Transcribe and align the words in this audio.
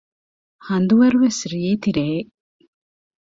ހަދުވަރުވެސް 0.67 1.41
ރީތި 1.51 1.89
ރެއެއް 1.97 2.31